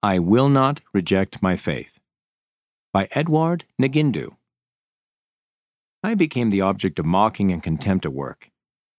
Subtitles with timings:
[0.00, 1.98] I Will Not Reject My Faith
[2.92, 4.36] by Edward Ngindu.
[6.04, 8.52] I became the object of mocking and contempt at work.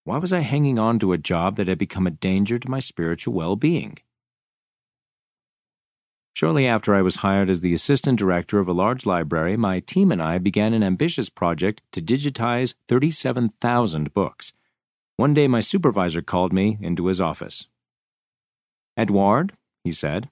[0.04, 2.80] Why was I hanging on to a job that had become a danger to my
[2.80, 4.00] spiritual well being?
[6.34, 10.12] Shortly after I was hired as the assistant director of a large library, my team
[10.12, 14.52] and I began an ambitious project to digitize 37,000 books.
[15.16, 17.68] One day, my supervisor called me into his office.
[18.98, 19.54] Edward,
[19.86, 20.30] he said,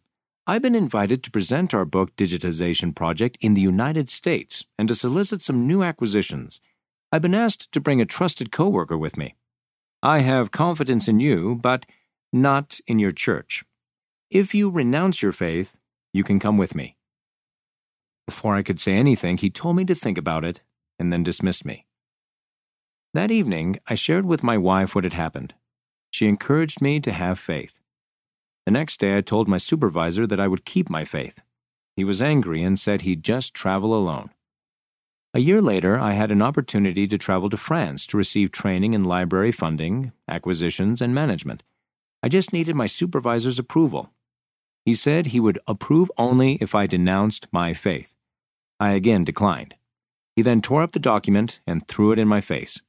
[0.49, 4.95] I've been invited to present our book digitization project in the United States and to
[4.95, 6.61] solicit some new acquisitions.
[7.11, 9.35] I've been asked to bring a trusted coworker with me.
[10.01, 11.85] I have confidence in you, but
[12.31, 13.65] not in your church.
[14.31, 15.75] If you renounce your faith,
[16.13, 16.95] you can come with me.
[18.25, 20.61] Before I could say anything, he told me to think about it
[20.97, 21.87] and then dismissed me.
[23.13, 25.55] That evening, I shared with my wife what had happened.
[26.09, 27.81] She encouraged me to have faith.
[28.67, 31.41] The next day, I told my supervisor that I would keep my faith.
[31.95, 34.31] He was angry and said he'd just travel alone.
[35.33, 39.05] A year later, I had an opportunity to travel to France to receive training in
[39.05, 41.63] library funding, acquisitions, and management.
[42.21, 44.11] I just needed my supervisor's approval.
[44.83, 48.15] He said he would approve only if I denounced my faith.
[48.81, 49.75] I again declined.
[50.35, 52.81] He then tore up the document and threw it in my face.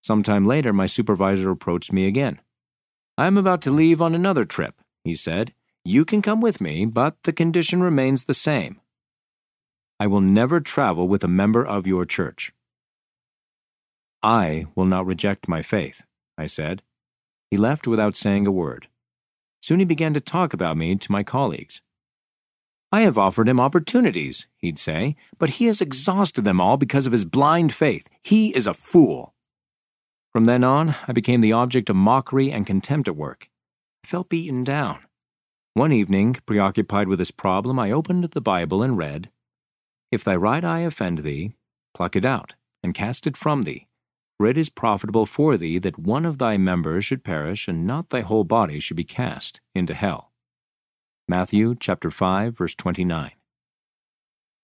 [0.00, 2.38] Sometime later, my supervisor approached me again.
[3.20, 5.52] I am about to leave on another trip, he said.
[5.84, 8.80] You can come with me, but the condition remains the same.
[9.98, 12.54] I will never travel with a member of your church.
[14.22, 16.00] I will not reject my faith,
[16.38, 16.80] I said.
[17.50, 18.88] He left without saying a word.
[19.60, 21.82] Soon he began to talk about me to my colleagues.
[22.90, 27.12] I have offered him opportunities, he'd say, but he has exhausted them all because of
[27.12, 28.08] his blind faith.
[28.22, 29.34] He is a fool.
[30.32, 33.48] From then on, I became the object of mockery and contempt at work.
[34.04, 35.00] I felt beaten down.
[35.74, 39.30] One evening, preoccupied with this problem, I opened the Bible and read,
[40.10, 41.52] If thy right eye offend thee,
[41.94, 43.88] pluck it out, and cast it from thee.
[44.38, 48.10] For it is profitable for thee that one of thy members should perish, and not
[48.10, 50.32] thy whole body should be cast into hell.
[51.28, 53.32] Matthew chapter 5, verse 29.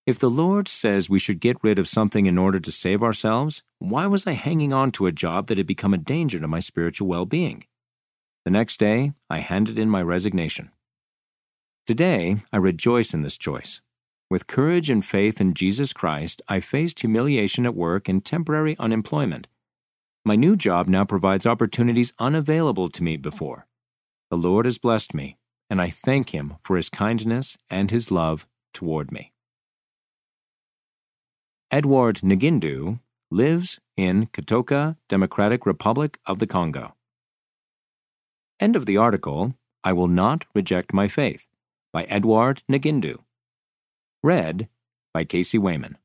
[0.07, 3.65] If the Lord says we should get rid of something in order to save ourselves,
[3.81, 6.61] why was I hanging on to a job that had become a danger to my
[6.61, 7.65] spiritual well being?
[8.45, 10.71] The next day, I handed in my resignation.
[11.89, 13.81] Today, I rejoice in this choice.
[14.31, 19.49] With courage and faith in Jesus Christ, I faced humiliation at work and temporary unemployment.
[20.25, 23.67] My new job now provides opportunities unavailable to me before.
[24.31, 25.37] The Lord has blessed me,
[25.69, 29.33] and I thank Him for His kindness and His love toward me.
[31.73, 36.95] Edward Ngindu lives in Katoka, Democratic Republic of the Congo.
[38.61, 41.49] End of the article I Will Not Reject My Faith
[41.93, 43.19] by Edward Ngindu.
[44.23, 44.69] Read
[45.13, 45.99] by Casey Wayman.